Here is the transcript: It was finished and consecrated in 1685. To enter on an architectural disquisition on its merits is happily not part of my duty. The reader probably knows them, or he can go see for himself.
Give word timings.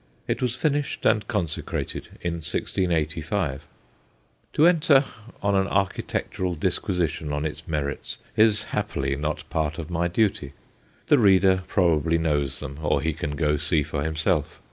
It 0.27 0.41
was 0.41 0.55
finished 0.55 1.05
and 1.05 1.27
consecrated 1.27 2.05
in 2.23 2.37
1685. 2.37 3.67
To 4.53 4.65
enter 4.65 5.05
on 5.43 5.53
an 5.53 5.67
architectural 5.67 6.55
disquisition 6.55 7.31
on 7.31 7.45
its 7.45 7.67
merits 7.67 8.17
is 8.35 8.63
happily 8.73 9.15
not 9.15 9.47
part 9.51 9.77
of 9.77 9.91
my 9.91 10.07
duty. 10.07 10.53
The 11.05 11.19
reader 11.19 11.61
probably 11.67 12.17
knows 12.17 12.57
them, 12.57 12.79
or 12.81 12.99
he 12.99 13.13
can 13.13 13.35
go 13.35 13.57
see 13.57 13.83
for 13.83 14.01
himself. 14.01 14.59